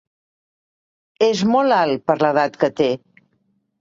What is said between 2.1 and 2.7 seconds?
l'edat